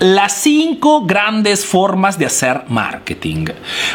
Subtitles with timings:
[0.00, 3.46] las cinco grandes formas de hacer marketing.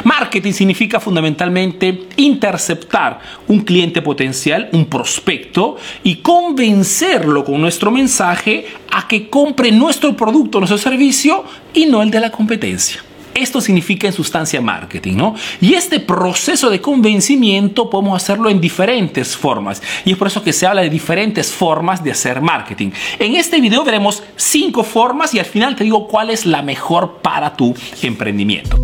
[0.03, 9.07] Marketing significa fundamentalmente interceptar un cliente potencial, un prospecto, y convencerlo con nuestro mensaje a
[9.07, 13.01] que compre nuestro producto, nuestro servicio y no el de la competencia.
[13.35, 15.35] Esto significa en sustancia marketing, ¿no?
[15.59, 19.81] Y este proceso de convencimiento podemos hacerlo en diferentes formas.
[20.05, 22.91] Y es por eso que se habla de diferentes formas de hacer marketing.
[23.19, 27.19] En este video veremos cinco formas y al final te digo cuál es la mejor
[27.21, 28.79] para tu emprendimiento.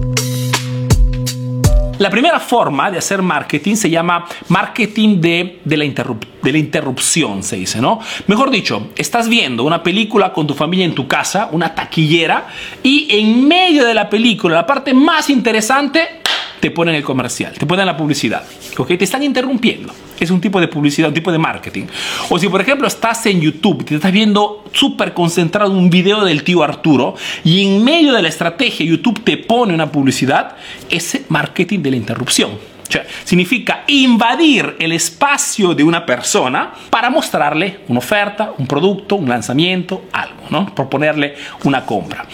[2.02, 7.44] La primera forma de hacer marketing se llama marketing de, de, la de, la interrupción,
[7.44, 8.00] se dice, ¿no?
[8.26, 12.48] Mejor dicho, estás viendo una película con tu familia en tu casa, una taquillera,
[12.82, 16.21] y en medio de la película, la parte más interesante,
[16.62, 18.44] te ponen el comercial, te ponen la publicidad,
[18.78, 18.88] ¿ok?
[18.88, 19.94] Te están interrumpiendo.
[20.20, 21.88] Es un tipo de publicidad, un tipo de marketing.
[22.30, 26.44] O si, por ejemplo, estás en YouTube, te estás viendo súper concentrado un video del
[26.44, 30.55] tío Arturo y en medio de la estrategia YouTube te pone una publicidad,
[30.90, 32.52] ese marketing de la interrupción.
[32.52, 39.16] O sea, significa invadir el espacio de una persona para mostrarle una oferta, un producto,
[39.16, 40.76] un lanzamiento, algo, ¿no?
[40.76, 42.26] Proponerle una compra.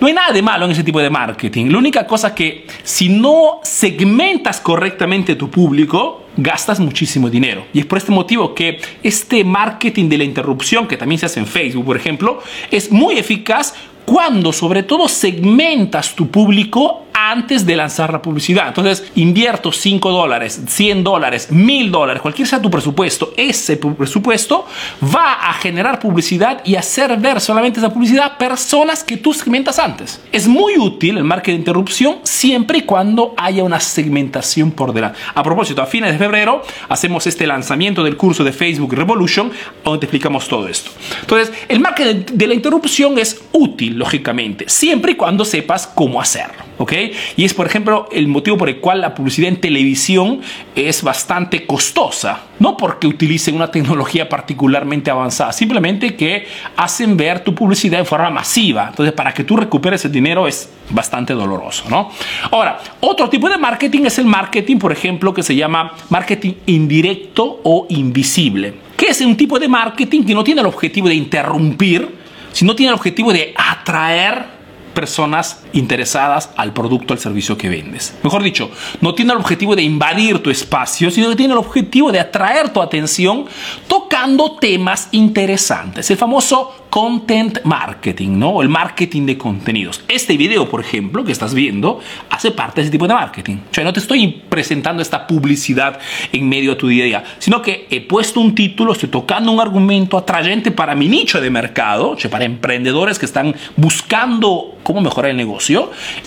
[0.00, 1.66] No hay nada de malo en ese tipo de marketing.
[1.66, 7.66] La única cosa que si no segmentas correctamente tu público, gastas muchísimo dinero.
[7.74, 11.40] Y es por este motivo que este marketing de la interrupción, que también se hace
[11.40, 13.74] en Facebook, por ejemplo, es muy eficaz
[14.06, 18.68] cuando sobre todo segmentas tu público antes de lanzar la publicidad.
[18.68, 24.66] Entonces, invierto 5 dólares, 100 dólares, 1000 dólares, cualquier sea tu presupuesto, ese presupuesto
[25.14, 30.20] va a generar publicidad y hacer ver solamente esa publicidad personas que tú segmentas antes.
[30.32, 35.18] Es muy útil el marketing de interrupción siempre y cuando haya una segmentación por delante.
[35.34, 39.50] A propósito, a fines de febrero hacemos este lanzamiento del curso de Facebook Revolution
[39.84, 40.90] donde te explicamos todo esto.
[41.20, 46.69] Entonces, el marketing de la interrupción es útil, lógicamente, siempre y cuando sepas cómo hacerlo.
[46.80, 46.92] ¿Ok?
[47.36, 50.40] Y es, por ejemplo, el motivo por el cual la publicidad en televisión
[50.74, 52.44] es bastante costosa.
[52.58, 56.46] No porque utilicen una tecnología particularmente avanzada, simplemente que
[56.76, 58.86] hacen ver tu publicidad en forma masiva.
[58.88, 62.10] Entonces, para que tú recuperes el dinero es bastante doloroso, ¿no?
[62.50, 67.60] Ahora, otro tipo de marketing es el marketing, por ejemplo, que se llama marketing indirecto
[67.62, 72.08] o invisible, que es un tipo de marketing que no tiene el objetivo de interrumpir,
[72.52, 74.60] sino tiene el objetivo de atraer
[74.90, 78.14] personas interesadas al producto, al servicio que vendes.
[78.22, 78.70] Mejor dicho,
[79.00, 82.72] no tiene el objetivo de invadir tu espacio, sino que tiene el objetivo de atraer
[82.72, 83.46] tu atención
[83.88, 86.10] tocando temas interesantes.
[86.10, 88.60] El famoso content marketing, ¿no?
[88.60, 90.02] El marketing de contenidos.
[90.08, 93.58] Este video, por ejemplo, que estás viendo, hace parte de ese tipo de marketing.
[93.70, 96.00] O sea, no te estoy presentando esta publicidad
[96.32, 99.52] en medio de tu día a día, sino que he puesto un título, estoy tocando
[99.52, 104.78] un argumento atrayente para mi nicho de mercado, o sea, para emprendedores que están buscando
[104.82, 105.59] cómo mejorar el negocio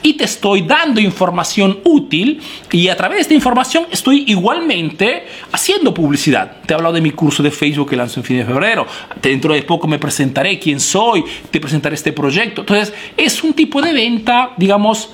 [0.01, 2.39] y te estoy dando información útil
[2.71, 6.57] y a través de esta información estoy igualmente haciendo publicidad.
[6.65, 8.85] Te he hablado de mi curso de Facebook que lanzo en fin de febrero.
[9.21, 12.61] Dentro de poco me presentaré quién soy, te presentaré este proyecto.
[12.61, 15.09] Entonces es un tipo de venta, digamos,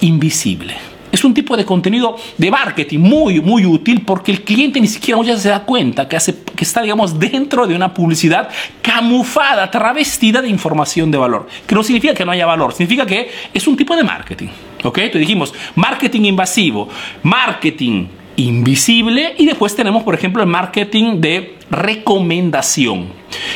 [0.00, 0.97] invisible.
[1.18, 5.16] Es un tipo de contenido de marketing muy, muy útil porque el cliente ni siquiera
[5.16, 8.48] muchas veces se da cuenta que, hace, que está, digamos, dentro de una publicidad
[8.80, 11.48] camuflada, travestida de información de valor.
[11.66, 14.46] Que no significa que no haya valor, significa que es un tipo de marketing.
[14.84, 14.94] ¿Ok?
[14.94, 16.88] Te dijimos marketing invasivo,
[17.24, 18.06] marketing
[18.38, 23.08] invisible y después tenemos, por ejemplo, el marketing de recomendación.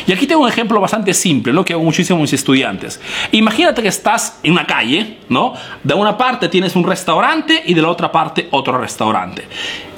[0.07, 3.01] Y aquí tengo un ejemplo bastante simple, lo que hago muchísimo mis estudiantes.
[3.31, 5.55] Imagínate que estás en una calle, ¿no?
[5.85, 9.47] De una parte tienes un restaurante y de la otra parte otro restaurante.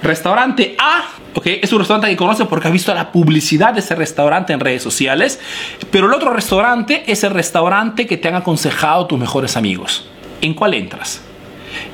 [0.02, 1.46] Restaurante A, ¿ok?
[1.62, 4.82] Es un restaurante que conoces porque has visto la publicidad de ese restaurante en redes
[4.82, 5.40] sociales,
[5.90, 10.06] pero el otro restaurante es el restaurante que te han aconsejado tus mejores amigos.
[10.42, 11.22] ¿En cuál entras?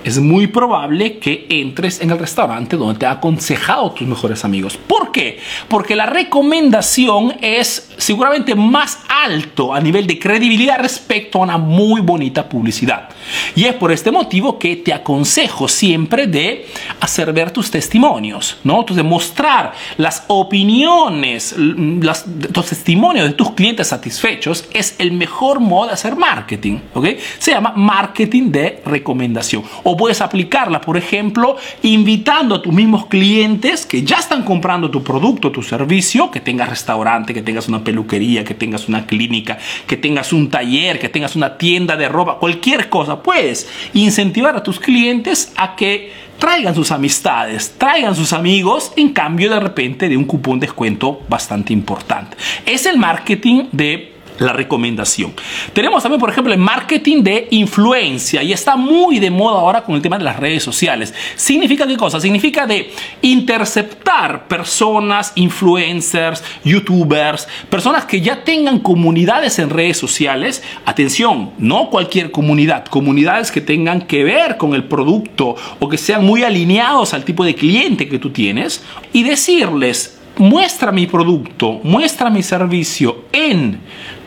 [0.05, 4.77] Es muy probable que entres en el restaurante donde te ha aconsejado tus mejores amigos.
[4.77, 5.39] ¿Por qué?
[5.69, 12.01] Porque la recomendación es seguramente más alto a nivel de credibilidad respecto a una muy
[12.01, 13.09] bonita publicidad.
[13.55, 16.67] Y es por este motivo que te aconsejo siempre de
[17.01, 18.81] hacer ver tus testimonios, ¿no?
[18.81, 25.93] Entonces, mostrar las opiniones, los testimonios de tus clientes satisfechos es el mejor modo de
[25.95, 27.07] hacer marketing, ¿ok?
[27.39, 29.63] Se llama marketing de recomendación.
[29.83, 35.03] O puedes aplicarla, por ejemplo, invitando a tus mismos clientes que ya están comprando tu
[35.03, 39.97] producto, tu servicio, que tengas restaurante, que tengas una peluquería, que tengas una clínica, que
[39.97, 43.21] tengas un taller, que tengas una tienda de ropa, cualquier cosa.
[43.23, 49.51] Puedes incentivar a tus clientes a que traigan sus amistades, traigan sus amigos en cambio
[49.51, 52.37] de repente de un cupón descuento bastante importante.
[52.65, 55.33] Es el marketing de la recomendación.
[55.73, 59.95] Tenemos también, por ejemplo, el marketing de influencia y está muy de moda ahora con
[59.95, 61.15] el tema de las redes sociales.
[61.37, 62.21] ¿Significa qué cosa?
[62.21, 62.91] Significa de
[63.23, 70.63] interceptar personas, influencers, youtubers, personas que ya tengan comunidades en redes sociales.
[70.87, 76.25] Atención, no cualquier comunidad, comunidades que tengan que ver con el producto o que sean
[76.25, 78.83] muy alineados al tipo de cliente que tú tienes
[79.13, 83.79] y decirles, muestra mi producto, muestra mi servicio en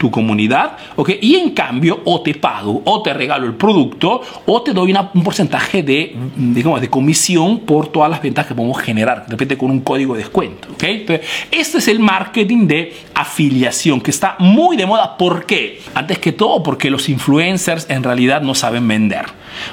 [0.04, 1.12] tu comunidad, ¿ok?
[1.22, 5.24] Y en cambio, o te pago, o te regalo el producto, o te doy un
[5.24, 9.72] porcentaje de, digamos, de comisión por todas las ventas que podemos generar, de repente con
[9.72, 10.84] un código de descuento, ¿ok?
[10.84, 15.16] Entonces, este es el marketing de afiliación que está muy de moda.
[15.18, 15.80] ¿Por qué?
[15.96, 19.28] Antes que todo, porque los influencers en realidad no saben vender,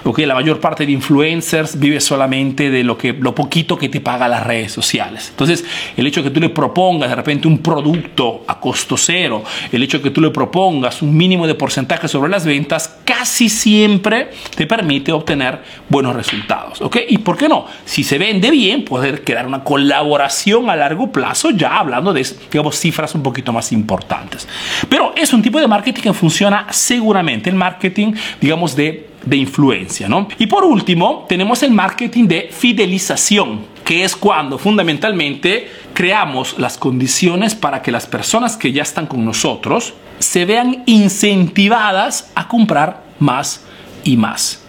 [0.05, 0.21] ¿ok?
[0.21, 4.29] La mayor parte de influencers vive solamente de lo, que, lo poquito que te paga
[4.29, 5.27] las redes sociales.
[5.31, 5.65] Entonces,
[5.97, 9.43] el hecho que tú le propongas de repente un producto a costo cero,
[9.73, 13.49] el hecho de que tú le propongas un mínimo de porcentaje sobre las ventas, casi
[13.49, 16.81] siempre te permite obtener buenos resultados.
[16.81, 16.99] ¿ok?
[17.08, 17.67] Y por qué no?
[17.84, 22.78] Si se vende bien, poder crear una colaboración a largo plazo, ya hablando de digamos,
[22.78, 24.46] cifras un poquito más importantes.
[24.88, 30.08] Pero es un tipo de marketing que funciona seguramente, el marketing, digamos, de de influencia,
[30.08, 30.28] ¿no?
[30.38, 37.56] Y por último, tenemos el marketing de fidelización, que es cuando fundamentalmente creamos las condiciones
[37.56, 43.64] para que las personas que ya están con nosotros se vean incentivadas a comprar más
[44.04, 44.62] y más.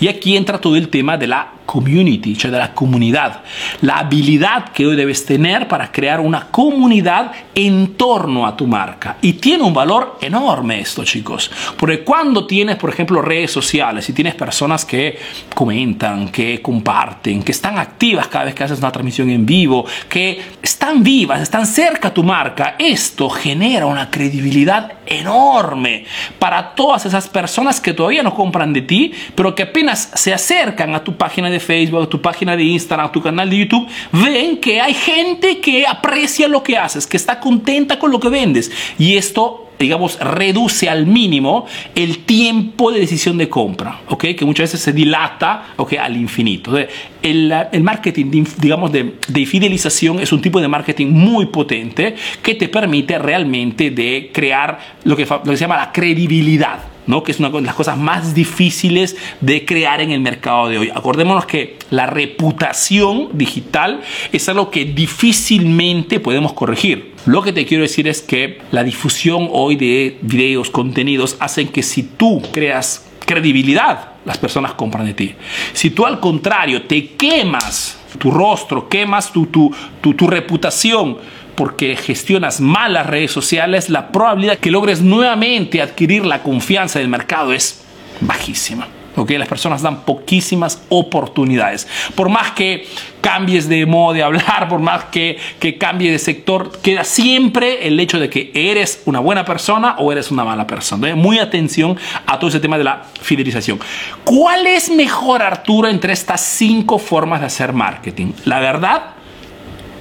[0.00, 3.42] Y aquí entra todo el tema de la community, cioè de la comunidad.
[3.80, 9.16] La habilidad que hoy debes tener para crear una comunidad en torno a tu marca.
[9.20, 11.50] Y tiene un valor enorme esto, chicos.
[11.76, 15.18] Porque cuando tienes, por ejemplo, redes sociales y tienes personas que
[15.54, 20.40] comentan, que comparten, que están activas cada vez que haces una transmisión en vivo, que
[20.62, 26.04] están vivas, están cerca a tu marca, esto genera una credibilidad enorme
[26.38, 30.94] para todas esas personas que todavía no compran de ti, pero que apenas se acercan
[30.94, 34.80] a tu página de Facebook, tu página de Instagram, tu canal de YouTube, ven que
[34.80, 38.70] hay gente que aprecia lo que haces, que está contenta con lo que vendes.
[38.98, 44.26] Y esto digamos, reduce al mínimo el tiempo de decisión de compra, ¿ok?
[44.36, 45.94] Que muchas veces se dilata, ¿ok?
[45.94, 46.76] Al infinito.
[47.22, 52.54] El, el, marketing, digamos, de, de, fidelización es un tipo de marketing muy potente que
[52.54, 57.22] te permite realmente de crear lo que se llama la credibilidad ¿no?
[57.22, 60.90] que es una de las cosas más difíciles de crear en el mercado de hoy.
[60.94, 64.00] Acordémonos que la reputación digital
[64.32, 67.12] es algo que difícilmente podemos corregir.
[67.26, 71.82] Lo que te quiero decir es que la difusión hoy de videos, contenidos, hacen que
[71.82, 75.34] si tú creas credibilidad, las personas compran de ti.
[75.72, 81.18] Si tú al contrario te quemas tu rostro, quemas tu, tu, tu, tu reputación,
[81.54, 87.08] porque gestionas mal las redes sociales, la probabilidad que logres nuevamente adquirir la confianza del
[87.08, 87.84] mercado es
[88.20, 88.88] bajísima.
[89.16, 91.86] Okay, las personas dan poquísimas oportunidades.
[92.16, 92.88] Por más que
[93.20, 98.00] cambies de modo de hablar, por más que, que cambie de sector, queda siempre el
[98.00, 101.14] hecho de que eres una buena persona o eres una mala persona.
[101.14, 101.96] Muy atención
[102.26, 103.78] a todo ese tema de la fidelización.
[104.24, 108.32] ¿Cuál es mejor, Arturo, entre estas cinco formas de hacer marketing?
[108.44, 109.10] La verdad,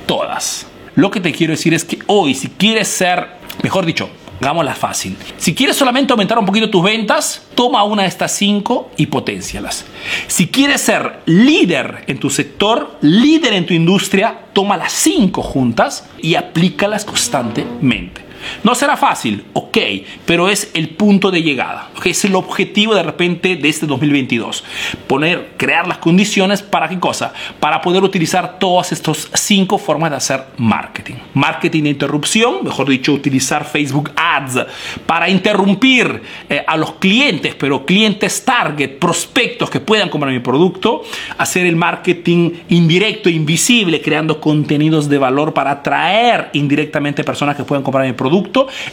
[0.08, 0.73] todas.
[0.96, 3.28] Lo que te quiero decir es que hoy, si quieres ser,
[3.62, 4.10] mejor dicho,
[4.42, 5.16] hagámosla fácil.
[5.38, 9.86] Si quieres solamente aumentar un poquito tus ventas, toma una de estas cinco y potencialas.
[10.28, 16.08] Si quieres ser líder en tu sector, líder en tu industria, toma las cinco juntas
[16.22, 18.23] y aplícalas constantemente.
[18.64, 19.78] No será fácil, ok,
[20.26, 21.90] pero es el punto de llegada.
[21.98, 24.64] Okay, es el objetivo de repente de este 2022.
[25.08, 27.34] Poner, crear las condiciones para qué cosa?
[27.60, 31.16] Para poder utilizar todas estas cinco formas de hacer marketing.
[31.34, 34.66] Marketing de interrupción, mejor dicho, utilizar Facebook Ads
[35.06, 41.04] para interrumpir eh, a los clientes, pero clientes target, prospectos que puedan comprar mi producto.
[41.38, 47.84] Hacer el marketing indirecto, invisible, creando contenidos de valor para atraer indirectamente personas que puedan
[47.84, 48.33] comprar mi producto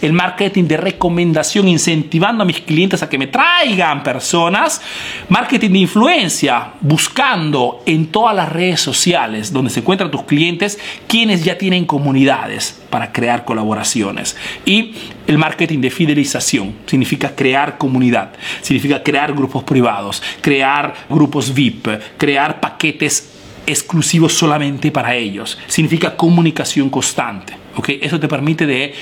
[0.02, 4.82] el marketing de recomendación, incentivando a mis clientes a que me traigan personas,
[5.28, 11.44] marketing de influencia, buscando en todas las redes sociales donde se encuentran tus clientes quienes
[11.44, 14.37] ya tienen comunidades para crear colaboraciones.
[14.64, 14.94] Y
[15.26, 22.61] el marketing de fidelización significa crear comunidad, significa crear grupos privados, crear grupos VIP, crear
[22.61, 23.30] paquetes
[23.66, 25.59] exclusivos solamente para ellos.
[25.66, 27.54] Significa comunicación constante.
[27.76, 27.99] ¿okay?
[28.02, 28.94] Eso te permite de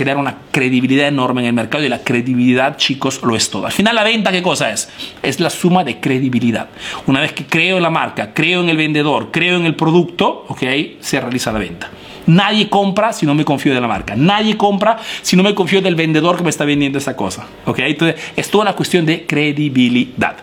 [0.00, 3.66] crear una credibilidad enorme en el mercado y la credibilidad, chicos, lo es todo.
[3.66, 4.88] Al final la venta, ¿qué cosa es?
[5.22, 6.70] Es la suma de credibilidad.
[7.06, 10.46] Una vez que creo en la marca, creo en el vendedor, creo en el producto,
[10.48, 10.62] ok,
[11.00, 11.90] se realiza la venta.
[12.30, 14.14] Nadie compra si no me confío de la marca.
[14.16, 17.46] Nadie compra si no me confío del vendedor que me está vendiendo esa cosa.
[17.66, 17.80] ¿Ok?
[17.80, 20.36] Entonces, es toda una cuestión de credibilidad.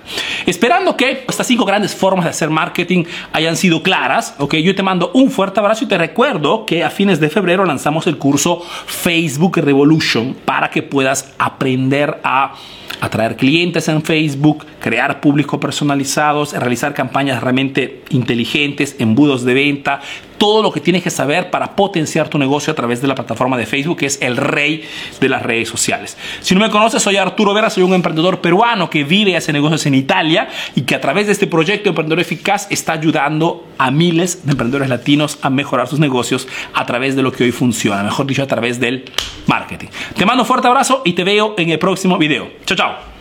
[0.46, 4.56] Esperando que estas cinco grandes formas de hacer marketing hayan sido claras, ¿ok?
[4.56, 8.08] Yo te mando un fuerte abrazo y te recuerdo que a fines de febrero lanzamos
[8.08, 12.53] el curso Facebook Revolution para que puedas aprender a
[13.01, 20.01] atraer clientes en Facebook, crear públicos personalizados, realizar campañas realmente inteligentes, embudos de venta,
[20.38, 23.58] todo lo que tienes que saber para potenciar tu negocio a través de la plataforma
[23.58, 24.84] de Facebook, que es el rey
[25.20, 26.17] de las redes sociales.
[26.41, 29.53] Si no me conoces, soy Arturo Vera, soy un emprendedor peruano que vive y hace
[29.53, 33.91] negocios en Italia y que a través de este proyecto Emprendedor Eficaz está ayudando a
[33.91, 38.03] miles de emprendedores latinos a mejorar sus negocios a través de lo que hoy funciona,
[38.03, 39.06] mejor dicho, a través del
[39.48, 39.88] marketing.
[40.15, 42.50] Te mando un fuerte abrazo y te veo en el próximo video.
[42.65, 43.16] Chao, chao.